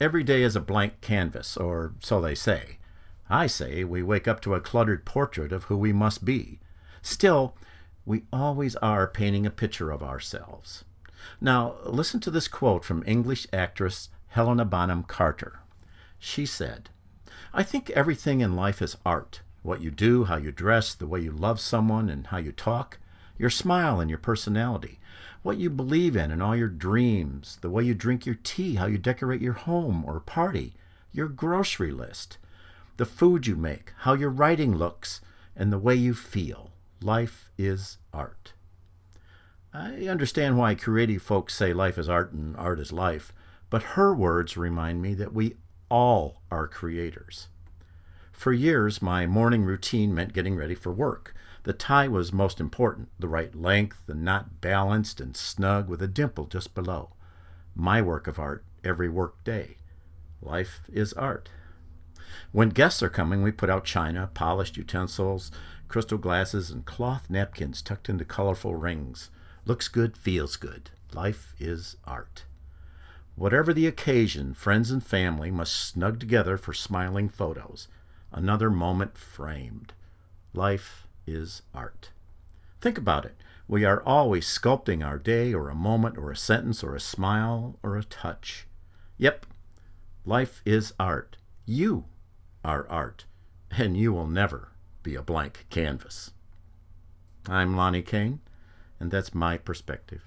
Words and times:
Every 0.00 0.24
day 0.24 0.42
is 0.42 0.56
a 0.56 0.60
blank 0.60 1.02
canvas, 1.02 1.58
or 1.58 1.92
so 2.00 2.22
they 2.22 2.34
say. 2.34 2.78
I 3.28 3.46
say 3.46 3.84
we 3.84 4.02
wake 4.02 4.26
up 4.26 4.40
to 4.42 4.54
a 4.54 4.60
cluttered 4.60 5.04
portrait 5.04 5.52
of 5.52 5.64
who 5.64 5.76
we 5.76 5.92
must 5.92 6.24
be. 6.24 6.58
Still, 7.02 7.54
we 8.06 8.22
always 8.32 8.76
are 8.76 9.06
painting 9.06 9.44
a 9.44 9.50
picture 9.50 9.90
of 9.90 10.02
ourselves. 10.02 10.84
Now, 11.38 11.74
listen 11.84 12.18
to 12.20 12.30
this 12.30 12.48
quote 12.48 12.82
from 12.82 13.04
English 13.06 13.46
actress 13.52 14.08
Helena 14.28 14.64
Bonham 14.64 15.02
Carter. 15.02 15.60
She 16.18 16.46
said, 16.46 16.88
I 17.52 17.62
think 17.62 17.90
everything 17.90 18.40
in 18.40 18.56
life 18.56 18.80
is 18.80 18.96
art. 19.04 19.42
What 19.62 19.82
you 19.82 19.90
do, 19.90 20.24
how 20.24 20.36
you 20.36 20.50
dress, 20.50 20.94
the 20.94 21.06
way 21.06 21.20
you 21.20 21.30
love 21.30 21.60
someone, 21.60 22.08
and 22.08 22.28
how 22.28 22.38
you 22.38 22.52
talk, 22.52 22.98
your 23.40 23.48
smile 23.48 24.00
and 24.00 24.10
your 24.10 24.18
personality, 24.18 25.00
what 25.42 25.56
you 25.56 25.70
believe 25.70 26.14
in 26.14 26.30
and 26.30 26.42
all 26.42 26.54
your 26.54 26.68
dreams, 26.68 27.56
the 27.62 27.70
way 27.70 27.82
you 27.82 27.94
drink 27.94 28.26
your 28.26 28.38
tea, 28.44 28.74
how 28.74 28.84
you 28.84 28.98
decorate 28.98 29.40
your 29.40 29.54
home 29.54 30.04
or 30.04 30.20
party, 30.20 30.74
your 31.10 31.26
grocery 31.26 31.90
list, 31.90 32.36
the 32.98 33.06
food 33.06 33.46
you 33.46 33.56
make, 33.56 33.94
how 34.00 34.12
your 34.12 34.28
writing 34.28 34.76
looks, 34.76 35.22
and 35.56 35.72
the 35.72 35.78
way 35.78 35.94
you 35.94 36.12
feel. 36.12 36.72
Life 37.00 37.50
is 37.56 37.96
art. 38.12 38.52
I 39.72 40.06
understand 40.06 40.58
why 40.58 40.74
creative 40.74 41.22
folks 41.22 41.54
say 41.54 41.72
life 41.72 41.96
is 41.96 42.10
art 42.10 42.32
and 42.32 42.54
art 42.58 42.78
is 42.78 42.92
life, 42.92 43.32
but 43.70 43.94
her 43.94 44.14
words 44.14 44.58
remind 44.58 45.00
me 45.00 45.14
that 45.14 45.32
we 45.32 45.56
all 45.88 46.42
are 46.50 46.68
creators. 46.68 47.48
For 48.40 48.54
years, 48.54 49.02
my 49.02 49.26
morning 49.26 49.64
routine 49.64 50.14
meant 50.14 50.32
getting 50.32 50.56
ready 50.56 50.74
for 50.74 50.90
work. 50.90 51.34
The 51.64 51.74
tie 51.74 52.08
was 52.08 52.32
most 52.32 52.58
important, 52.58 53.10
the 53.18 53.28
right 53.28 53.54
length, 53.54 54.00
the 54.06 54.14
knot 54.14 54.62
balanced 54.62 55.20
and 55.20 55.36
snug 55.36 55.90
with 55.90 56.00
a 56.00 56.08
dimple 56.08 56.46
just 56.46 56.74
below. 56.74 57.10
My 57.74 58.00
work 58.00 58.26
of 58.26 58.38
art 58.38 58.64
every 58.82 59.10
work 59.10 59.44
day. 59.44 59.76
Life 60.40 60.80
is 60.90 61.12
art. 61.12 61.50
When 62.50 62.70
guests 62.70 63.02
are 63.02 63.10
coming, 63.10 63.42
we 63.42 63.52
put 63.52 63.68
out 63.68 63.84
china, 63.84 64.30
polished 64.32 64.78
utensils, 64.78 65.52
crystal 65.88 66.16
glasses, 66.16 66.70
and 66.70 66.86
cloth 66.86 67.28
napkins 67.28 67.82
tucked 67.82 68.08
into 68.08 68.24
colorful 68.24 68.74
rings. 68.74 69.28
Looks 69.66 69.88
good, 69.88 70.16
feels 70.16 70.56
good. 70.56 70.88
Life 71.12 71.54
is 71.60 71.98
art. 72.06 72.44
Whatever 73.36 73.74
the 73.74 73.86
occasion, 73.86 74.54
friends 74.54 74.90
and 74.90 75.04
family 75.04 75.50
must 75.50 75.76
snug 75.76 76.18
together 76.18 76.56
for 76.56 76.72
smiling 76.72 77.28
photos. 77.28 77.86
Another 78.32 78.70
moment 78.70 79.18
framed. 79.18 79.92
Life 80.52 81.06
is 81.26 81.62
art. 81.74 82.10
Think 82.80 82.96
about 82.96 83.24
it. 83.24 83.36
We 83.68 83.84
are 83.84 84.02
always 84.02 84.46
sculpting 84.46 85.04
our 85.06 85.18
day 85.18 85.52
or 85.54 85.68
a 85.68 85.74
moment 85.74 86.18
or 86.18 86.30
a 86.30 86.36
sentence 86.36 86.82
or 86.82 86.94
a 86.94 87.00
smile 87.00 87.78
or 87.82 87.96
a 87.96 88.04
touch. 88.04 88.66
Yep, 89.16 89.46
life 90.24 90.62
is 90.64 90.92
art. 90.98 91.36
You 91.66 92.06
are 92.64 92.88
art, 92.88 93.26
and 93.70 93.96
you 93.96 94.12
will 94.12 94.26
never 94.26 94.72
be 95.02 95.14
a 95.14 95.22
blank 95.22 95.66
canvas. 95.70 96.32
I'm 97.46 97.76
Lonny 97.76 98.02
Cain, 98.02 98.40
and 98.98 99.10
that's 99.10 99.34
my 99.34 99.56
perspective. 99.56 100.22